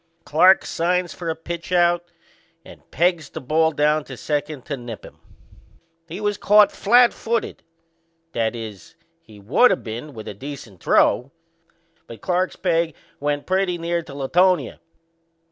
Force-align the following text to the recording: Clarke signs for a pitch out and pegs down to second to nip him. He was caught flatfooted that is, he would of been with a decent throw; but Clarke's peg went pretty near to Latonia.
Clarke 0.25 0.65
signs 0.65 1.13
for 1.13 1.29
a 1.29 1.35
pitch 1.35 1.71
out 1.71 2.05
and 2.65 2.89
pegs 2.89 3.29
down 3.29 4.03
to 4.03 4.17
second 4.17 4.65
to 4.65 4.75
nip 4.75 5.05
him. 5.05 5.19
He 6.07 6.19
was 6.19 6.39
caught 6.39 6.71
flatfooted 6.71 7.59
that 8.31 8.55
is, 8.55 8.95
he 9.21 9.39
would 9.39 9.71
of 9.71 9.83
been 9.83 10.15
with 10.15 10.27
a 10.27 10.33
decent 10.33 10.81
throw; 10.81 11.29
but 12.07 12.19
Clarke's 12.19 12.55
peg 12.55 12.95
went 13.19 13.45
pretty 13.45 13.77
near 13.77 14.01
to 14.01 14.15
Latonia. 14.15 14.79